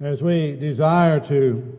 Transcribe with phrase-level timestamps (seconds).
[0.00, 1.78] As we desire to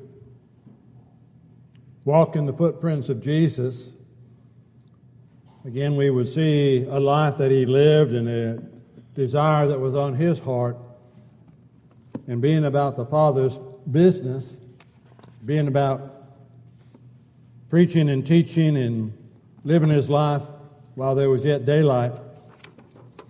[2.05, 3.93] walk in the footprints of Jesus,
[5.65, 8.61] again, we would see a life that he lived and a
[9.15, 10.77] desire that was on his heart,
[12.27, 14.59] and being about the Father's business,
[15.43, 16.27] being about
[17.69, 19.17] preaching and teaching and
[19.63, 20.43] living his life
[20.93, 22.13] while there was yet daylight,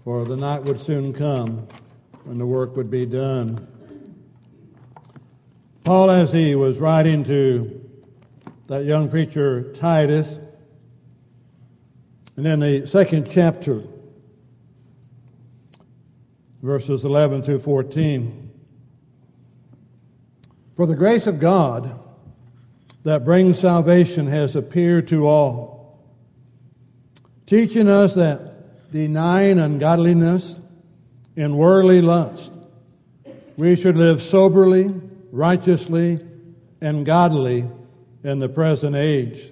[0.03, 1.65] for the night would soon come
[2.25, 3.70] when the work would be done.
[5.91, 7.85] Paul, as he was writing to
[8.67, 10.39] that young preacher Titus,
[12.37, 13.83] and in the second chapter,
[16.63, 18.51] verses 11 through 14,
[20.77, 21.99] for the grace of God
[23.03, 25.99] that brings salvation has appeared to all,
[27.45, 30.61] teaching us that denying ungodliness
[31.35, 32.53] and worldly lust,
[33.57, 36.19] we should live soberly righteously,
[36.81, 37.65] and godly
[38.23, 39.51] in the present age,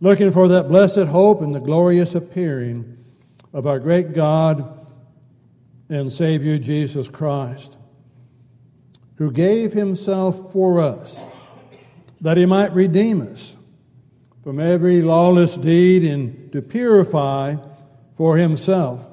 [0.00, 2.96] looking for that blessed hope and the glorious appearing
[3.52, 4.86] of our great God
[5.88, 7.76] and Savior Jesus Christ,
[9.16, 11.18] who gave himself for us
[12.20, 13.56] that he might redeem us
[14.42, 17.56] from every lawless deed and to purify
[18.16, 19.04] for himself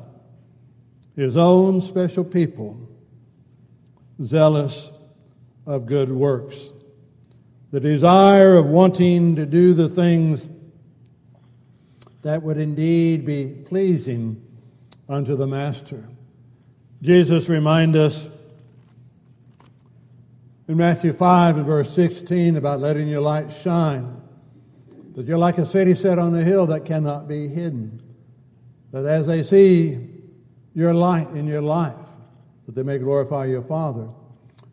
[1.16, 2.78] his own special people,
[4.22, 4.92] zealous
[5.66, 6.71] of good works.
[7.71, 10.47] The desire of wanting to do the things
[12.22, 14.41] that would indeed be pleasing
[15.09, 16.07] unto the Master.
[17.02, 18.27] Jesus reminds us
[20.67, 24.22] in Matthew 5 and verse 16 about letting your light shine.
[25.16, 28.01] That you're like a city set on a hill that cannot be hidden.
[28.91, 30.07] That as they see
[30.73, 31.95] your light in your life,
[32.66, 34.07] that they may glorify your Father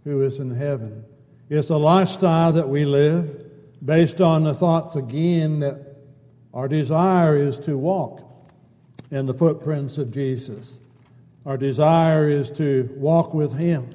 [0.04, 1.04] who is in heaven.
[1.48, 3.44] It's a lifestyle that we live
[3.84, 5.96] based on the thoughts again that
[6.54, 8.20] our desire is to walk
[9.10, 10.80] in the footprints of Jesus.
[11.44, 13.90] Our desire is to walk with Him,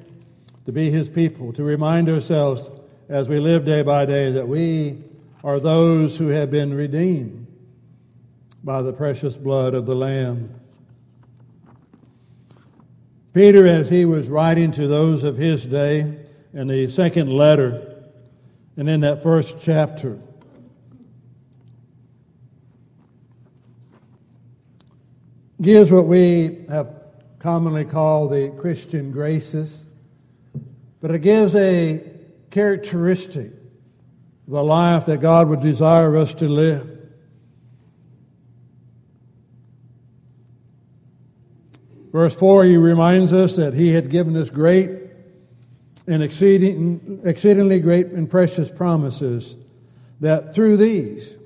[0.66, 2.70] to be His people, to remind ourselves
[3.08, 5.02] as we live day by day that we
[5.42, 7.46] are those who have been redeemed
[8.62, 10.57] by the precious blood of the Lamb.
[13.38, 16.00] Peter, as he was writing to those of his day
[16.52, 18.02] in the second letter
[18.76, 20.18] and in that first chapter,
[25.62, 26.92] gives what we have
[27.38, 29.86] commonly called the Christian graces,
[31.00, 32.02] but it gives a
[32.50, 33.52] characteristic
[34.48, 36.97] of the life that God would desire us to live.
[42.12, 44.90] Verse 4, he reminds us that he had given us great
[46.06, 49.56] and exceeding, exceedingly great and precious promises,
[50.20, 51.36] that through these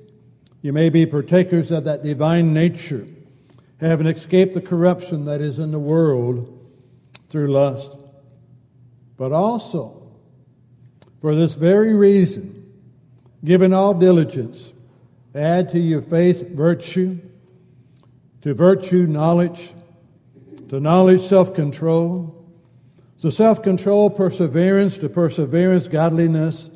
[0.61, 3.05] you may be partakers of that divine nature,
[3.81, 6.59] having escaped the corruption that is in the world
[7.27, 7.91] through lust.
[9.17, 10.01] But also,
[11.19, 12.71] for this very reason,
[13.43, 14.71] given all diligence,
[15.35, 17.19] add to your faith virtue,
[18.41, 19.73] to virtue knowledge
[20.69, 22.45] to knowledge, self control,
[23.21, 26.69] to self control, perseverance, to perseverance, godliness,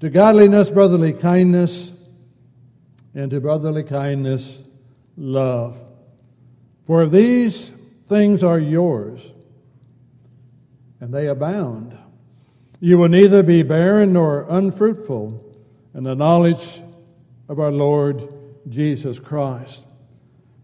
[0.00, 1.92] to godliness, brotherly kindness,
[3.14, 4.62] and to brotherly kindness,
[5.16, 5.80] love.
[6.84, 7.70] For if these
[8.04, 9.32] things are yours,
[11.00, 11.96] and they abound,
[12.80, 15.42] you will neither be barren nor unfruitful
[15.94, 16.82] in the knowledge
[17.48, 18.34] of our Lord
[18.68, 19.85] Jesus Christ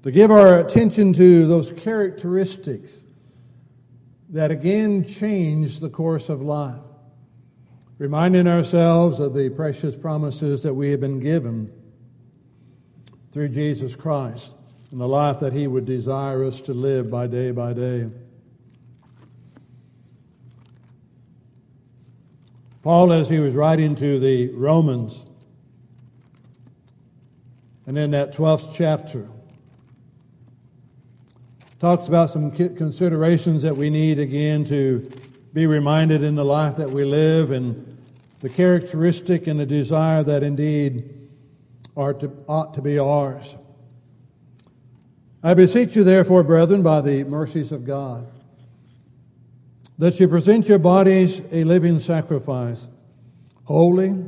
[0.02, 3.02] to give our attention to those characteristics
[4.30, 6.81] that again change the course of life,
[7.99, 11.72] reminding ourselves of the precious promises that we have been given
[13.31, 14.54] through Jesus Christ
[14.90, 18.10] and the life that He would desire us to live by day by day.
[22.82, 25.25] Paul, as he was writing to the Romans,
[27.87, 29.28] and in that 12th chapter,
[31.82, 35.11] talks about some considerations that we need again to
[35.52, 37.96] be reminded in the life that we live and
[38.38, 41.29] the characteristic and the desire that indeed
[41.96, 43.56] are to, ought to be ours.
[45.43, 48.31] I beseech you, therefore, brethren, by the mercies of God,
[49.99, 52.88] that you present your bodies a living sacrifice,
[53.64, 54.25] holy,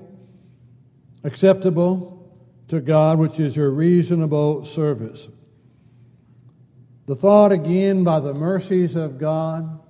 [1.23, 2.37] acceptable
[2.67, 5.29] to God, which is your reasonable service.
[7.07, 9.81] The thought again, by the mercies of God,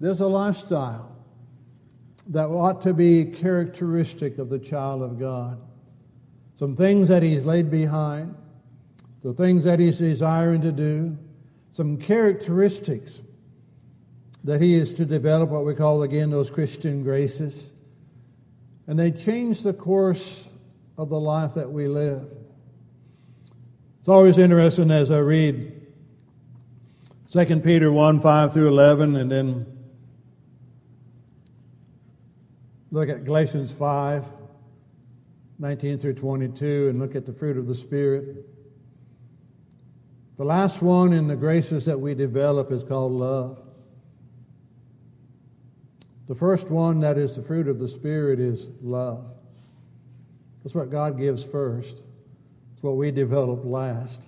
[0.00, 1.14] there's a lifestyle
[2.28, 5.60] that ought to be characteristic of the child of God.
[6.58, 8.34] Some things that he's laid behind,
[9.22, 11.16] the things that he's desiring to do,
[11.72, 13.20] some characteristics
[14.44, 17.72] that he is to develop, what we call again those Christian graces.
[18.86, 20.48] And they change the course
[20.96, 22.24] of the life that we live.
[24.00, 25.75] It's always interesting as I read
[27.30, 29.66] 2 Peter 1 5 through 11, and then
[32.92, 34.24] look at Galatians 5
[35.58, 38.46] 19 through 22, and look at the fruit of the Spirit.
[40.36, 43.58] The last one in the graces that we develop is called love.
[46.28, 49.24] The first one, that is the fruit of the Spirit, is love.
[50.62, 52.02] That's what God gives first,
[52.74, 54.22] it's what we develop last.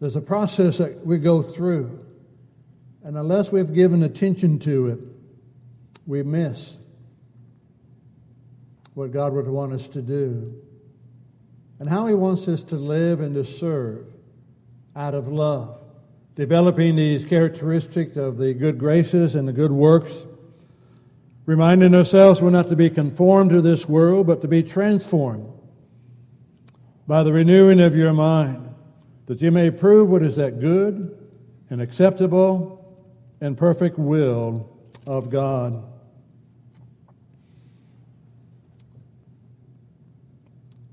[0.00, 2.04] There's a process that we go through,
[3.02, 5.00] and unless we've given attention to it,
[6.06, 6.76] we miss
[8.94, 10.54] what God would want us to do
[11.78, 14.06] and how He wants us to live and to serve
[14.96, 15.80] out of love,
[16.34, 20.12] developing these characteristics of the good graces and the good works
[21.48, 25.50] reminding ourselves we're not to be conformed to this world, but to be transformed
[27.06, 28.67] by the renewing of your mind,
[29.28, 31.14] that you may prove what is that good
[31.68, 32.98] and acceptable
[33.42, 34.74] and perfect will
[35.06, 35.84] of God.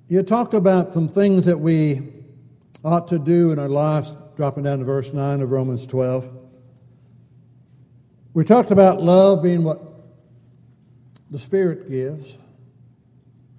[0.10, 2.12] You talk about some things that we
[2.84, 6.30] ought to do in our lives, dropping down to verse 9 of Romans 12.
[8.34, 9.82] We talked about love being what
[11.32, 12.36] the Spirit gives.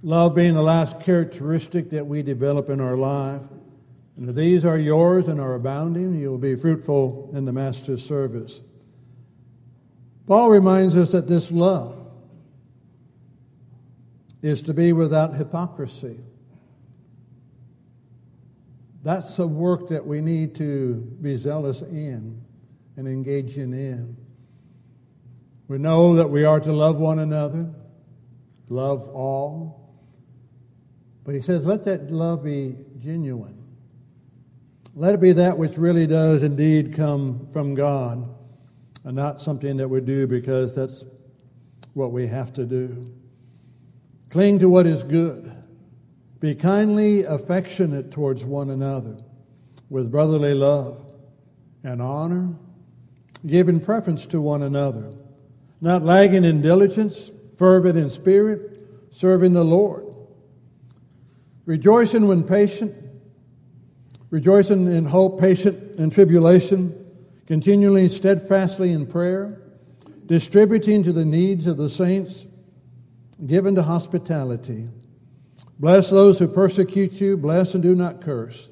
[0.02, 3.40] Love being the last characteristic that we develop in our life.
[4.16, 8.04] And if these are yours and are abounding, you will be fruitful in the Master's
[8.04, 8.62] service.
[10.26, 12.06] Paul reminds us that this love
[14.42, 16.18] is to be without hypocrisy.
[19.02, 22.40] That's a work that we need to be zealous in
[22.96, 24.16] and engaging in.
[25.69, 27.69] We know that we are to love one another,
[28.69, 29.94] love all.
[31.24, 33.65] But he says, let that love be genuine.
[34.96, 38.28] Let it be that which really does indeed come from God
[39.04, 41.04] and not something that we do because that's
[41.94, 43.14] what we have to do.
[44.31, 45.52] Cling to what is good.
[46.40, 49.19] Be kindly affectionate towards one another
[49.88, 51.00] with brotherly love
[51.84, 52.54] and honor,
[53.46, 55.12] giving preference to one another
[55.81, 60.04] not lagging in diligence, fervent in spirit, serving the Lord.
[61.64, 62.94] Rejoicing when patient,
[64.31, 66.94] rejoicing in hope, patient in tribulation,
[67.46, 69.61] continually steadfastly in prayer,
[70.26, 72.46] distributing to the needs of the saints,
[73.46, 74.88] given to hospitality.
[75.78, 78.69] Bless those who persecute you, bless and do not curse.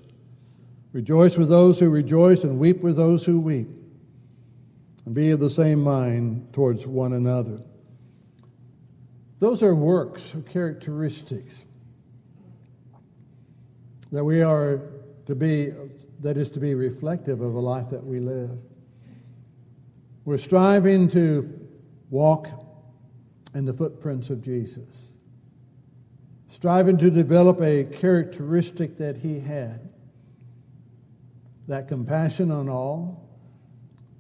[0.93, 3.69] Rejoice with those who rejoice, and weep with those who weep
[5.05, 7.61] and be of the same mind towards one another.
[9.39, 11.67] Those are works or characteristics
[14.13, 14.81] that we are
[15.27, 15.73] to be,
[16.21, 18.59] that is to be reflective of a life that we live.
[20.25, 21.69] We're striving to
[22.11, 22.49] walk
[23.55, 25.13] in the footprints of Jesus,
[26.49, 29.91] striving to develop a characteristic that he had
[31.69, 33.25] that compassion on all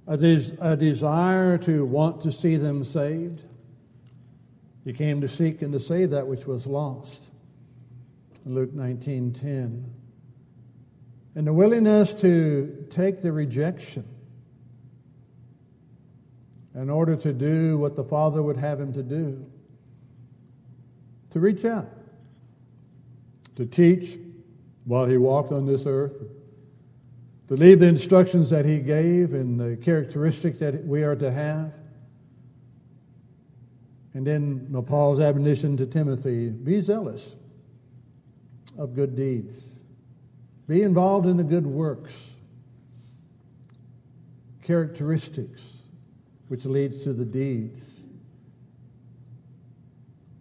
[0.06, 3.42] a, des- a desire to want to see them saved.
[4.84, 7.22] He came to seek and to save that which was lost.
[8.44, 9.84] Luke 19:10.
[11.34, 14.06] And the willingness to take the rejection
[16.74, 19.44] in order to do what the Father would have him to do.
[21.30, 21.90] To reach out,
[23.56, 24.18] to teach
[24.84, 26.14] while he walked on this earth,
[27.48, 31.72] to leave the instructions that he gave and the characteristics that we are to have.
[34.14, 37.34] And then Paul's admonition to Timothy be zealous
[38.78, 39.80] of good deeds,
[40.68, 42.36] be involved in the good works,
[44.62, 45.78] characteristics
[46.48, 48.00] which leads to the deeds.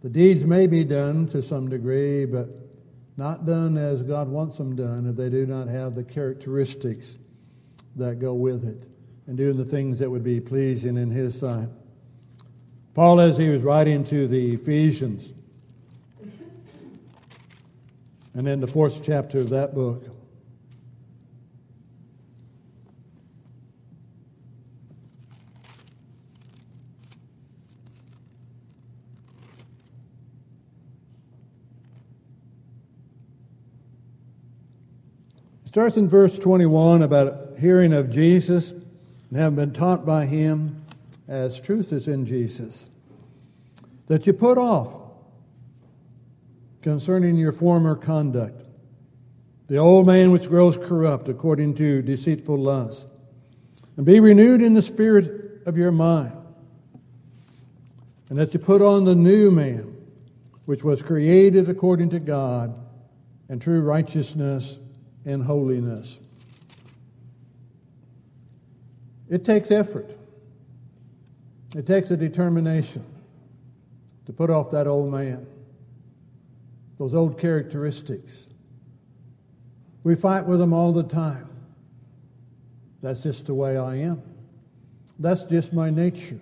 [0.02, 2.48] The deeds may be done to some degree, but
[3.16, 7.18] not done as God wants them done if they do not have the characteristics
[7.96, 8.88] that go with it
[9.26, 11.68] and doing the things that would be pleasing in His sight.
[12.94, 15.32] Paul, as he was writing to the Ephesians,
[18.34, 20.13] and in the fourth chapter of that book,
[35.74, 40.84] starts in verse 21 about hearing of Jesus and having been taught by him
[41.26, 42.92] as truth is in Jesus.
[44.06, 44.96] That you put off
[46.80, 48.64] concerning your former conduct.
[49.66, 53.08] The old man which grows corrupt according to deceitful lust,
[53.96, 56.36] and be renewed in the spirit of your mind,
[58.28, 59.92] and that you put on the new man
[60.66, 62.78] which was created according to God
[63.48, 64.78] and true righteousness
[65.24, 66.18] and holiness.
[69.28, 70.10] It takes effort.
[71.74, 73.04] It takes a determination
[74.26, 75.46] to put off that old man,
[76.98, 78.46] those old characteristics.
[80.02, 81.48] We fight with them all the time.
[83.02, 84.22] That's just the way I am.
[85.18, 86.40] That's just my nature.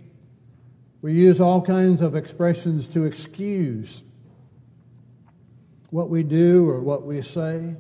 [1.01, 4.03] We use all kinds of expressions to excuse
[5.91, 7.75] what we do or what we say,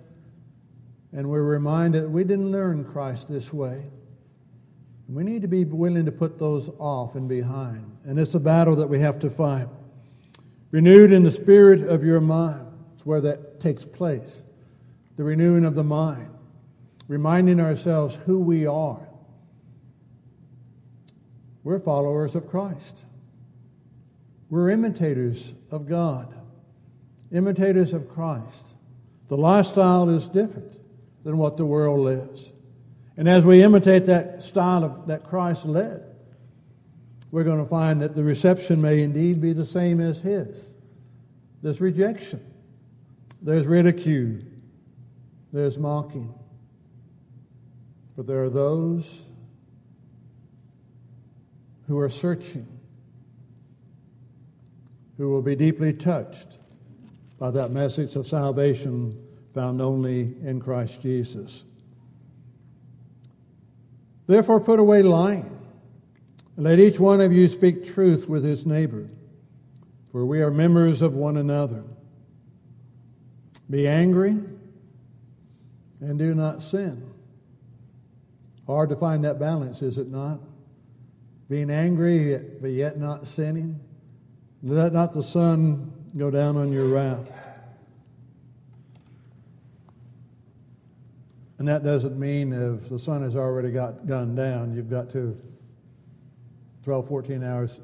[1.13, 3.85] and we're reminded we didn't learn Christ this way.
[5.09, 7.99] We need to be willing to put those off and behind.
[8.05, 9.69] And it's a battle that we have to fight.
[10.71, 12.67] Renewed in the spirit of your mind.
[12.95, 14.43] It's where that takes place.
[15.17, 16.31] The renewing of the mind.
[17.09, 19.07] Reminding ourselves who we are.
[21.63, 23.05] We're followers of Christ.
[24.49, 26.35] We're imitators of God,
[27.31, 28.75] imitators of Christ.
[29.29, 30.82] The lifestyle is different
[31.25, 32.53] than what the world lives.
[33.17, 36.03] And as we imitate that style of, that Christ led,
[37.31, 40.75] we're going to find that the reception may indeed be the same as his.
[41.63, 42.45] There's rejection,
[43.41, 44.41] there's ridicule,
[45.53, 46.35] there's mocking.
[48.17, 49.25] But there are those
[51.87, 52.67] who are searching,
[55.17, 56.59] who will be deeply touched
[57.39, 59.19] by that message of salvation
[59.55, 61.65] found only in Christ Jesus.
[64.27, 65.59] Therefore, put away lying.
[66.57, 69.09] And let each one of you speak truth with his neighbor,
[70.11, 71.83] for we are members of one another.
[73.71, 74.39] Be angry
[76.01, 77.09] and do not sin.
[78.67, 80.41] Hard to find that balance, is it not?
[81.49, 83.81] Being angry, but yet not sinning.
[84.63, 87.33] Let not the sun go down on your wrath.
[91.63, 95.41] And that doesn't mean if the sun has already got gone down, you've got to
[96.83, 97.81] 12, 14 hours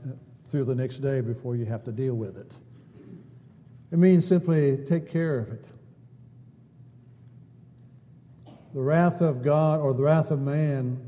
[0.49, 2.51] through the next day before you have to deal with it.
[3.93, 5.65] It means simply take care of it.
[8.75, 11.01] The wrath of God or the wrath of man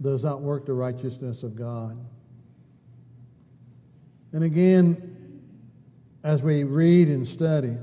[0.00, 1.98] does not work the righteousness of God.
[4.32, 5.42] And again,
[6.22, 7.76] as we read and study,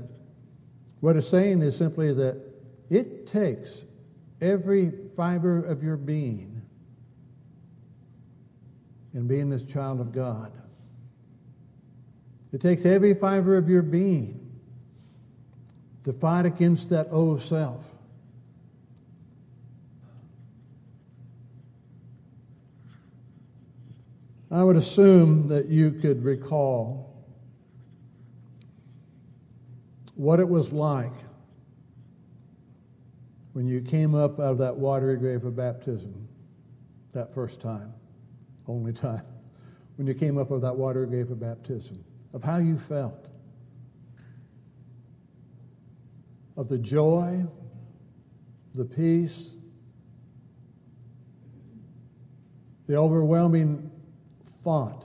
[1.00, 2.47] what it's saying is simply that
[2.90, 3.84] it takes
[4.40, 6.62] every fiber of your being
[9.14, 10.52] in being this child of God.
[12.52, 14.38] It takes every fiber of your being
[16.04, 17.84] to fight against that old self.
[24.50, 27.14] I would assume that you could recall
[30.14, 31.12] what it was like
[33.58, 36.28] when you came up out of that watery grave of baptism
[37.10, 37.92] that first time,
[38.68, 39.24] only time,
[39.96, 43.26] when you came up out of that watery grave of baptism, of how you felt,
[46.56, 47.44] of the joy,
[48.76, 49.56] the peace,
[52.86, 53.90] the overwhelming
[54.62, 55.04] thought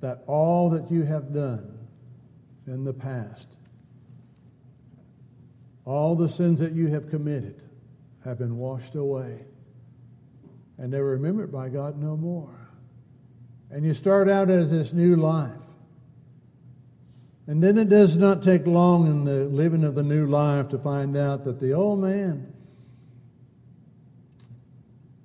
[0.00, 1.78] that all that you have done
[2.66, 3.56] in the past
[5.84, 7.60] all the sins that you have committed
[8.24, 9.38] have been washed away,
[10.78, 12.54] and they're remembered by God no more.
[13.70, 15.50] And you start out as this new life.
[17.46, 20.78] And then it does not take long in the living of the new life to
[20.78, 22.50] find out that the old man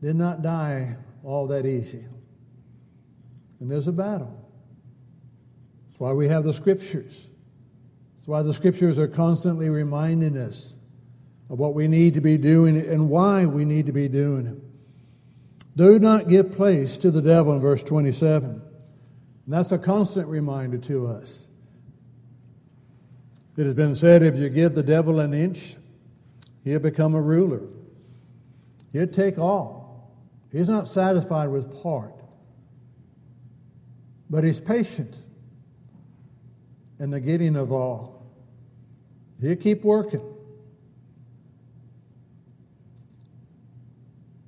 [0.02, 2.04] did not die all that easy.
[3.60, 4.34] And there's a battle.
[5.88, 7.30] That's why we have the scriptures
[8.30, 10.76] why the scriptures are constantly reminding us
[11.50, 15.76] of what we need to be doing and why we need to be doing it.
[15.76, 18.50] Do not give place to the devil in verse 27.
[18.50, 18.62] And
[19.48, 21.48] that's a constant reminder to us.
[23.58, 25.76] It has been said if you give the devil an inch,
[26.64, 27.64] he'll become a ruler.
[28.94, 30.14] He'll take all.
[30.52, 32.14] He's not satisfied with part,
[34.30, 35.16] but he's patient
[37.00, 38.19] in the getting of all.
[39.42, 40.22] You keep working.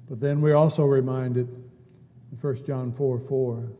[0.10, 3.71] But then we're also reminded in 1 John 4 4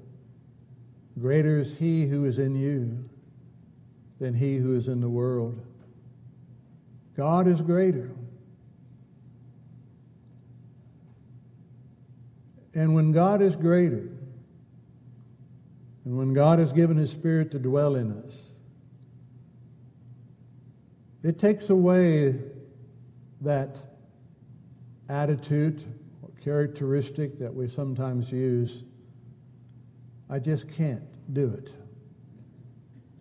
[1.20, 3.10] Greater is he who is in you
[4.20, 5.60] than he who is in the world.
[7.18, 8.10] God is greater.
[12.74, 14.08] And when God is greater,
[16.06, 18.51] and when God has given his Spirit to dwell in us,
[21.24, 22.36] it takes away
[23.42, 23.78] that
[25.10, 25.84] attitude
[26.24, 28.84] or characteristic that we sometimes use.
[30.30, 31.72] I just can't do it.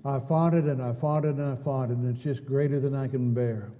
[0.04, 2.80] I fought it and I fought it and I fought it, and it's just greater
[2.80, 3.70] than I can bear.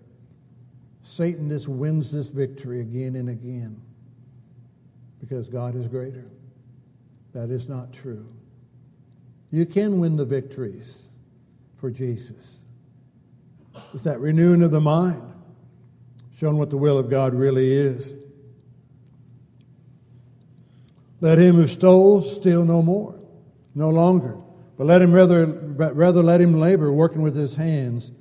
[1.03, 3.81] Satan just wins this victory again and again
[5.19, 6.27] because God is greater.
[7.33, 8.27] That is not true.
[9.51, 11.09] You can win the victories
[11.77, 12.65] for Jesus.
[13.93, 15.23] It's that renewing of the mind,
[16.37, 18.17] showing what the will of God really is.
[21.21, 23.19] Let him who stole steal no more,
[23.75, 24.39] no longer,
[24.79, 28.13] but let him rather, rather let him labor, working with his hands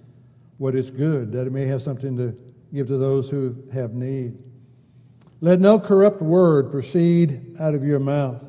[0.58, 2.38] what is good, that he may have something to
[2.74, 4.44] give to those who have need.
[5.40, 8.44] Let no corrupt word proceed out of your mouth.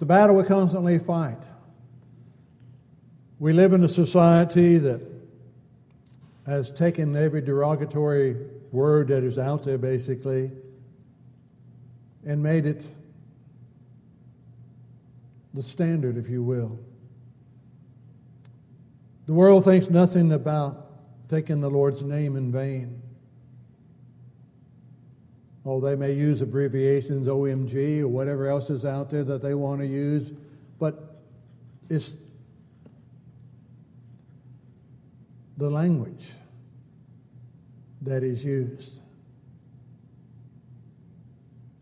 [0.00, 1.38] The battle we constantly fight.
[3.38, 5.00] We live in a society that
[6.46, 8.36] has taken every derogatory
[8.72, 10.50] word that is out there, basically,
[12.24, 12.84] and made it
[15.54, 16.78] the standard, if you will.
[19.26, 20.86] The world thinks nothing about
[21.28, 23.00] taking the Lord's name in vain.
[25.64, 29.80] Oh, they may use abbreviations, OMG, or whatever else is out there that they want
[29.80, 30.32] to use,
[30.78, 31.20] but
[31.88, 32.16] it's
[35.60, 36.32] the language
[38.02, 38.98] that is used.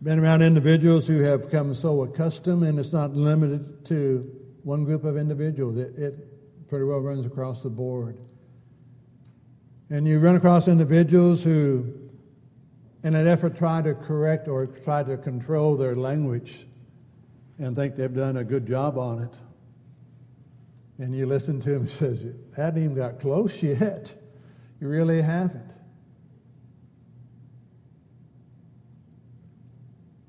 [0.03, 4.31] Been around individuals who have come so accustomed, and it's not limited to
[4.64, 5.77] one group of individuals.
[5.77, 8.19] It, it pretty well runs across the board.
[9.91, 11.95] And you run across individuals who
[13.05, 16.67] in an effort try to correct or try to control their language
[17.59, 19.35] and think they've done a good job on it.
[20.99, 24.13] And you listen to him and says, You hadn't even got close yet.
[24.81, 25.71] You really haven't.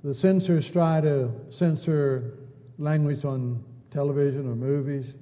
[0.03, 2.37] The censors try to censor
[2.77, 5.17] language on television or movies,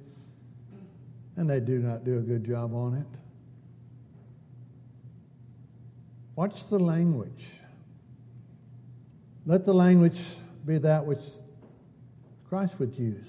[1.36, 3.18] and they do not do a good job on it.
[6.36, 7.48] Watch the language.
[9.44, 10.20] Let the language
[10.64, 11.24] be that which
[12.48, 13.26] Christ would use.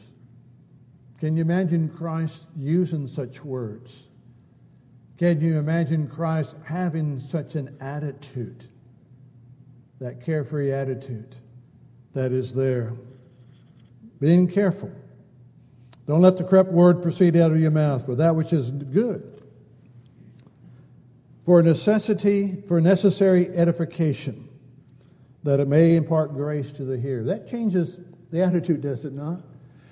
[1.20, 4.08] Can you imagine Christ using such words?
[5.18, 8.64] Can you imagine Christ having such an attitude,
[10.00, 11.36] that carefree attitude
[12.14, 12.94] that is there?
[14.22, 14.92] Being careful.
[16.08, 19.40] Don't let the corrupt word proceed out of your mouth, but that which is good
[21.50, 24.48] for necessity, for necessary edification,
[25.44, 27.24] that it may impart grace to the hearer.
[27.24, 28.00] That changes
[28.32, 29.42] the attitude, does it not?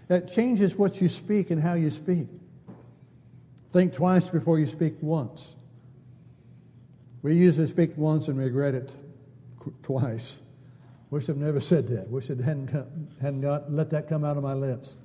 [0.08, 2.28] That changes what you speak and how you speak.
[3.72, 5.56] Think twice before you speak once.
[7.22, 8.92] We usually speak once and regret it
[9.84, 10.40] twice.
[11.10, 12.10] Wish I've never said that.
[12.10, 12.70] Wish it hadn't,
[13.22, 15.02] hadn't got, let that come out of my lips.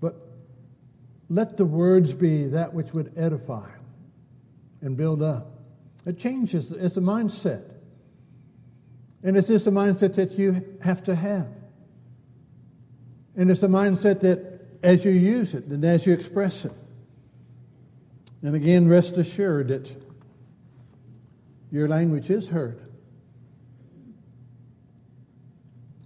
[0.00, 0.16] But
[1.28, 3.68] let the words be that which would edify
[4.80, 5.60] and build up.
[6.06, 7.72] It changes, it's a mindset.
[9.22, 11.48] And it's just a mindset that you have to have.
[13.36, 16.72] And it's a mindset that as you use it and as you express it.
[18.42, 19.90] And again, rest assured that
[21.70, 22.80] your language is heard.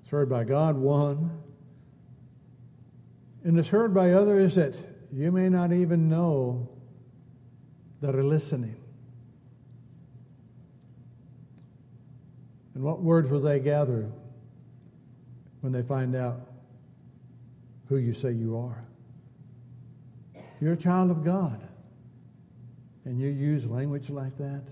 [0.01, 1.31] It's heard by God, one.
[3.45, 4.75] And it's heard by others that
[5.13, 6.69] you may not even know
[8.01, 8.77] that are listening.
[12.75, 14.11] And what words will they gather
[15.61, 16.41] when they find out
[17.91, 18.85] who you say you are?
[20.61, 21.61] You're a child of God,
[23.05, 24.63] and you use language like that.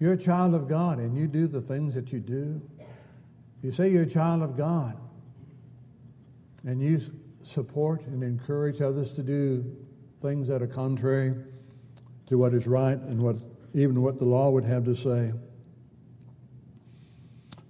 [0.00, 2.62] You're a child of God, and you do the things that you do.
[3.62, 4.96] You say you're a child of God,
[6.64, 6.98] and you
[7.42, 9.76] support and encourage others to do
[10.22, 11.34] things that are contrary
[12.28, 13.36] to what is right and what
[13.74, 15.32] even what the law would have to say.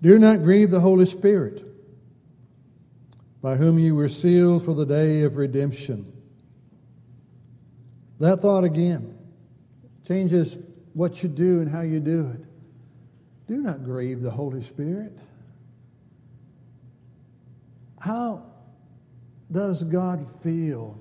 [0.00, 1.67] Do not grieve the Holy Spirit,
[3.40, 6.12] by whom you were sealed for the day of redemption.
[8.20, 9.16] That thought again
[10.06, 10.56] changes
[10.94, 12.44] what you do and how you do it.
[13.46, 15.16] Do not grieve the Holy Spirit.
[18.00, 18.44] How
[19.50, 20.98] does God feel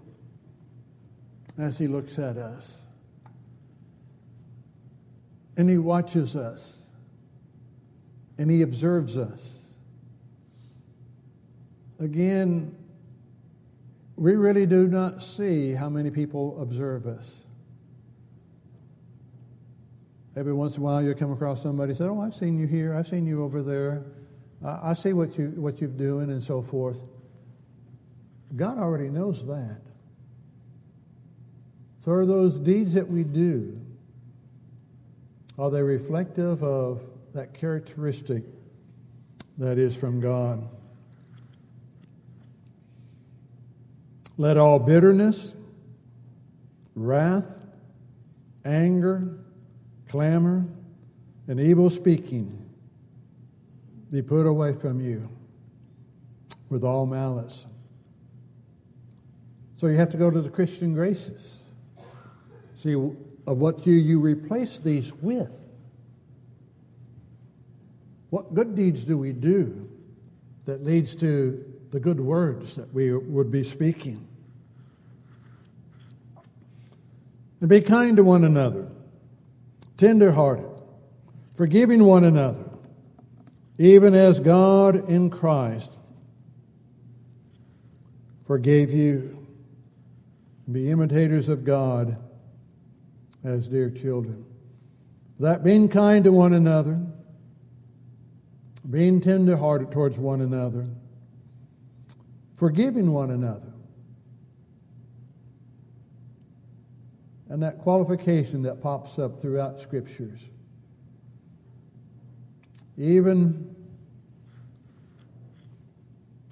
[1.58, 2.84] as He looks at us?
[5.58, 6.88] And He watches us,
[8.38, 9.67] and He observes us.
[12.00, 12.76] Again,
[14.16, 17.46] we really do not see how many people observe us.
[20.36, 22.94] Every once in a while, you'll come across somebody say, Oh, I've seen you here,
[22.94, 24.04] I've seen you over there,
[24.64, 27.04] I, I see what, you, what you're doing, and so forth.
[28.56, 29.82] God already knows that.
[32.06, 33.82] So, are those deeds that we do,
[35.58, 37.02] are they reflective of
[37.34, 38.44] that characteristic
[39.58, 40.68] that is from God?
[44.38, 45.56] Let all bitterness,
[46.96, 47.56] wrath,
[48.64, 49.40] anger,
[50.08, 50.66] clamor,
[51.48, 52.66] and evil speaking
[54.12, 55.28] be put away from you
[56.70, 57.66] with all malice.
[59.78, 61.64] So you have to go to the Christian graces.
[62.76, 65.62] See, of what do you replace these with.
[68.30, 69.90] What good deeds do we do
[70.66, 74.28] that leads to the good words that we would be speaking?
[77.60, 78.88] And be kind to one another,
[79.98, 80.70] tenderhearted,
[81.56, 82.70] forgiving one another,
[83.78, 85.92] even as God in Christ
[88.48, 89.46] forgave you.
[90.72, 92.18] Be imitators of God
[93.44, 94.46] as dear children.
[95.40, 97.00] That being kind to one another,
[98.90, 100.86] being tenderhearted towards one another,
[102.58, 103.72] forgiving one another.
[107.50, 110.42] And that qualification that pops up throughout scriptures.
[112.98, 113.74] Even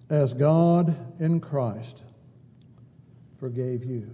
[0.10, 2.04] as God in Christ
[3.40, 4.14] forgave you.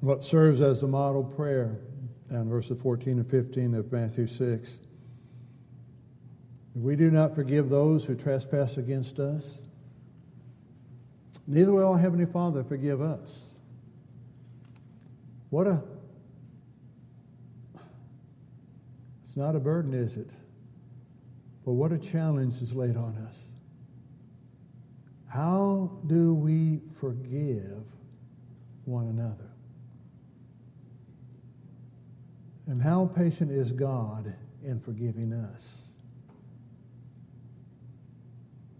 [0.00, 1.78] What serves as a model prayer
[2.32, 4.80] down verses 14 and 15 of Matthew 6.
[6.74, 9.62] We do not forgive those who trespass against us,
[11.46, 13.54] neither will our Heavenly Father forgive us.
[15.50, 15.82] What a.
[19.24, 20.30] It's not a burden, is it?
[21.64, 23.44] But what a challenge is laid on us.
[25.28, 27.84] How do we forgive
[28.84, 29.50] one another?
[32.66, 35.91] And how patient is God in forgiving us?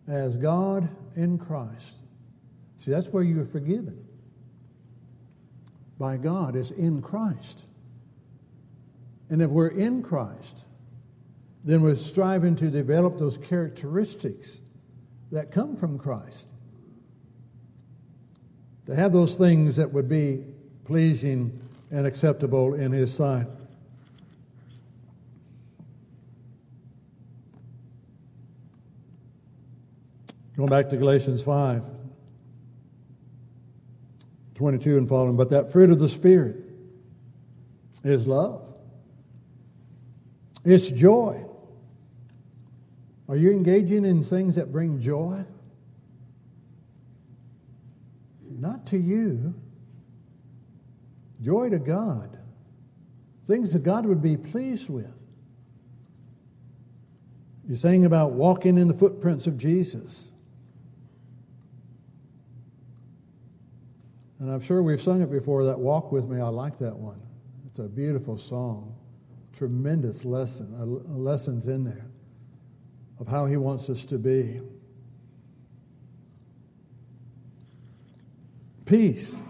[0.08, 1.96] As God in Christ.
[2.76, 4.04] See, that's where you're forgiven.
[5.98, 7.64] By God is in Christ.
[9.30, 10.64] And if we're in Christ,
[11.64, 14.60] then we're striving to develop those characteristics
[15.30, 16.48] that come from Christ.
[18.86, 20.44] To have those things that would be
[20.84, 21.60] pleasing
[21.90, 23.46] and acceptable in His sight.
[30.62, 31.90] Going back to Galatians 5
[34.54, 36.54] 22 and following, but that fruit of the Spirit
[38.04, 38.62] is love,
[40.64, 41.44] it's joy
[43.28, 45.44] are you engaging in things that bring joy?
[48.48, 49.54] Not to you.
[51.42, 52.38] Joy to God.
[53.46, 55.24] Things that God would be pleased with.
[57.66, 60.31] You're saying about walking in the footprints of Jesus.
[64.38, 66.40] And I'm sure we've sung it before, that Walk With Me.
[66.40, 67.20] I like that one.
[67.66, 68.94] It's a beautiful song.
[69.52, 70.74] Tremendous lesson,
[71.22, 72.06] lessons in there
[73.20, 74.60] of how He wants us to be.
[78.84, 79.42] Peace.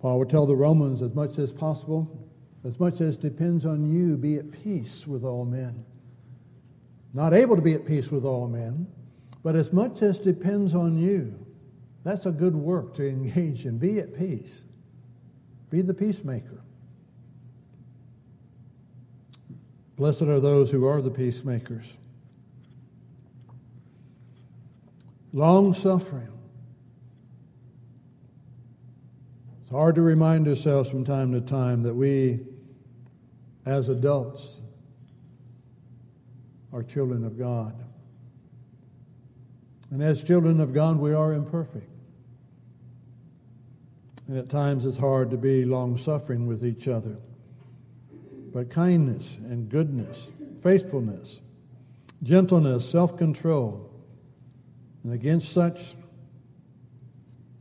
[0.00, 2.30] Paul would tell the Romans as much as possible,
[2.64, 5.84] as much as depends on you, be at peace with all men.
[7.12, 8.86] Not able to be at peace with all men,
[9.42, 11.46] but as much as depends on you.
[12.04, 13.78] That's a good work to engage in.
[13.78, 14.64] Be at peace.
[15.70, 16.62] Be the peacemaker.
[19.96, 21.92] Blessed are those who are the peacemakers.
[25.32, 26.32] Long suffering.
[29.62, 32.40] It's hard to remind ourselves from time to time that we,
[33.66, 34.60] as adults,
[36.72, 37.74] are children of God.
[39.90, 41.88] And as children of God, we are imperfect.
[44.26, 47.16] And at times it's hard to be long suffering with each other.
[48.52, 50.30] But kindness and goodness,
[50.62, 51.40] faithfulness,
[52.22, 53.90] gentleness, self control,
[55.04, 55.94] and against such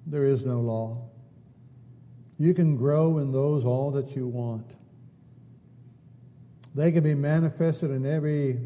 [0.05, 1.09] there is no law.
[2.39, 4.75] You can grow in those all that you want.
[6.75, 8.59] They can be manifested in every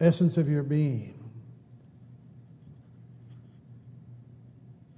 [0.00, 1.15] essence of your being.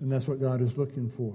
[0.01, 1.35] And that's what God is looking for.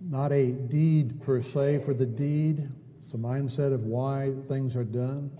[0.00, 2.68] Not a deed per se for the deed,
[3.02, 5.30] it's a mindset of why things are done.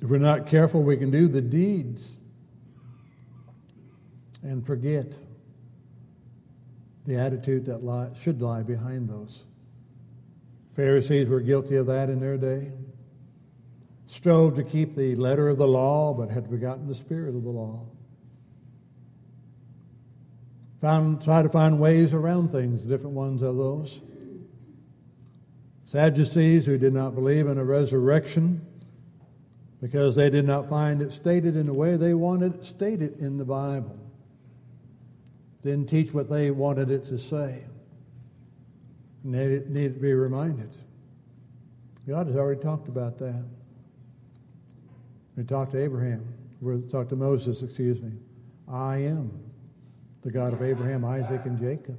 [0.00, 2.16] If we're not careful, we can do the deeds
[4.42, 5.14] and forget
[7.06, 9.44] the attitude that lie, should lie behind those.
[10.74, 12.70] Pharisees were guilty of that in their day.
[14.06, 17.50] Strove to keep the letter of the law, but had forgotten the spirit of the
[17.50, 17.86] law.
[20.80, 24.00] Found, try to find ways around things, different ones of those.
[25.84, 28.66] Sadducees who did not believe in a resurrection
[29.80, 33.36] because they did not find it stated in the way they wanted it stated in
[33.36, 33.98] the Bible.
[35.62, 37.64] Didn't teach what they wanted it to say.
[39.22, 40.76] Needed, needed to be reminded.
[42.06, 43.44] God has already talked about that.
[45.36, 46.26] We talked to Abraham.
[46.60, 48.12] We talked to Moses, excuse me.
[48.68, 49.30] I am
[50.22, 51.98] the God of Abraham, Isaac, and Jacob.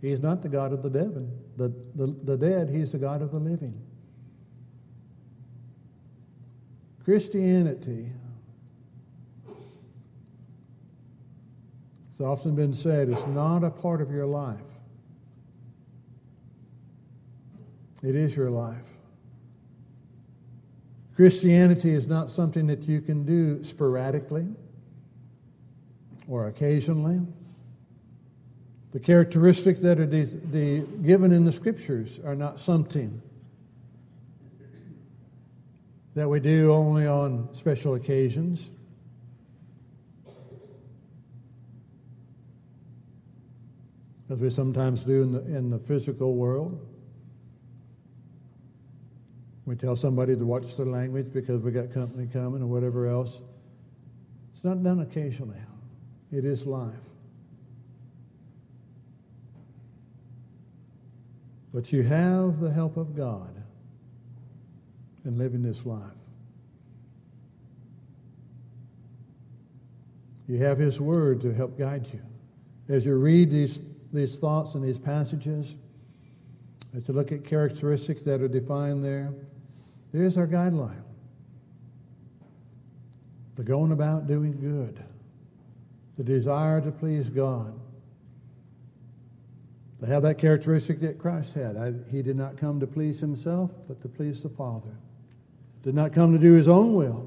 [0.00, 1.30] He's not the God of the dead.
[1.56, 3.80] The, the, the dead, he's the God of the living.
[7.04, 8.12] Christianity,
[12.10, 14.60] it's often been said, is not a part of your life.
[18.02, 18.76] It is your life.
[21.20, 24.46] Christianity is not something that you can do sporadically
[26.26, 27.20] or occasionally.
[28.92, 33.20] The characteristics that are given in the scriptures are not something
[36.14, 38.70] that we do only on special occasions.
[44.30, 46.89] As we sometimes do in the, in the physical world.
[49.70, 53.40] We tell somebody to watch their language because we got company coming or whatever else.
[54.52, 55.60] It's not done occasionally,
[56.32, 56.92] it is life.
[61.72, 63.54] But you have the help of God
[65.24, 66.02] in living this life.
[70.48, 72.22] You have His Word to help guide you.
[72.92, 73.80] As you read these,
[74.12, 75.76] these thoughts and these passages,
[76.92, 79.32] as you look at characteristics that are defined there,
[80.12, 81.02] there's our guideline.
[83.56, 85.02] The going about doing good,
[86.16, 87.78] the desire to please God.
[90.00, 91.76] To have that characteristic that Christ had.
[91.76, 94.96] I, he did not come to please himself, but to please the Father
[95.82, 97.26] did not come to do his own will,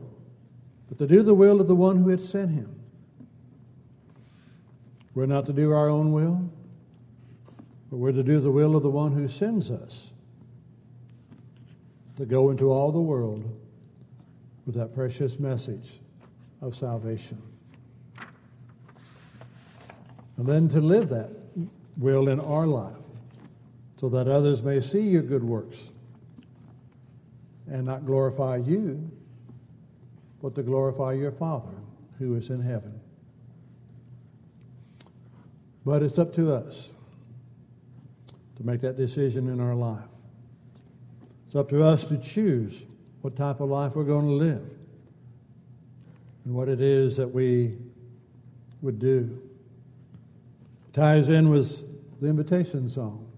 [0.87, 2.75] but to do the will of the one who had sent him.
[5.15, 6.49] We're not to do our own will,
[7.89, 10.12] but we're to do the will of the one who sends us
[12.17, 13.43] to go into all the world
[14.65, 15.99] with that precious message
[16.61, 17.41] of salvation.
[20.37, 21.29] And then to live that
[21.97, 22.95] will in our life
[23.99, 25.89] so that others may see your good works
[27.69, 29.09] and not glorify you,
[30.41, 31.73] but to glorify your Father
[32.19, 32.99] who is in heaven.
[35.85, 36.91] But it's up to us
[38.57, 40.12] to make that decision in our life.
[41.53, 42.81] It's up to us to choose
[43.21, 44.67] what type of life we're going to live
[46.45, 47.77] and what it is that we
[48.81, 49.39] would do.
[50.93, 51.85] ties in with
[52.19, 53.31] the invitation song.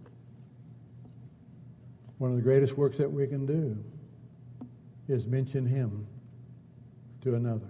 [2.18, 3.84] One of the greatest works that we can do
[5.10, 6.08] is mention him
[7.20, 7.68] to another.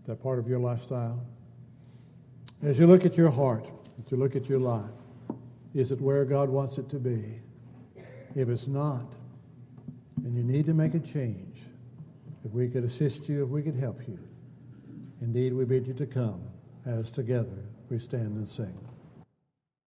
[0.00, 1.22] Is that part of your lifestyle?
[2.62, 3.68] As you look at your heart,
[4.02, 4.88] as you look at your life,
[5.74, 7.41] is it where God wants it to be?
[8.34, 9.12] If it's not,
[10.24, 11.60] and you need to make a change.
[12.44, 14.18] If we could assist you, if we could help you,
[15.20, 16.42] indeed we bid you to come
[16.86, 18.78] as together we stand and sing.